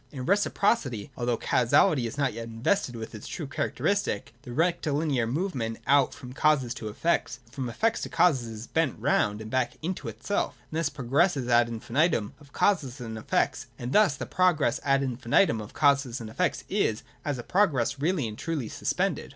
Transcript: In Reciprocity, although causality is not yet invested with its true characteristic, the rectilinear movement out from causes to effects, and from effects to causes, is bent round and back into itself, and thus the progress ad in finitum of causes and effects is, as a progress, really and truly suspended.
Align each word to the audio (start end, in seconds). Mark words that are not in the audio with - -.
In 0.11 0.25
Reciprocity, 0.25 1.11
although 1.15 1.37
causality 1.37 2.07
is 2.07 2.17
not 2.17 2.33
yet 2.33 2.47
invested 2.47 2.95
with 2.95 3.13
its 3.13 3.27
true 3.27 3.45
characteristic, 3.45 4.33
the 4.41 4.51
rectilinear 4.51 5.27
movement 5.27 5.77
out 5.85 6.15
from 6.15 6.33
causes 6.33 6.73
to 6.73 6.87
effects, 6.89 7.37
and 7.45 7.53
from 7.53 7.69
effects 7.69 8.01
to 8.01 8.09
causes, 8.09 8.47
is 8.47 8.65
bent 8.65 8.97
round 8.99 9.41
and 9.41 9.51
back 9.51 9.77
into 9.83 10.07
itself, 10.07 10.57
and 10.71 10.79
thus 10.79 10.89
the 10.89 10.93
progress 10.95 11.37
ad 11.49 11.67
in 11.69 11.79
finitum 11.79 12.31
of 12.39 12.51
causes 12.51 12.99
and 12.99 13.19
effects 16.31 16.63
is, 16.67 17.03
as 17.23 17.37
a 17.37 17.43
progress, 17.43 17.99
really 17.99 18.27
and 18.27 18.39
truly 18.39 18.69
suspended. 18.69 19.29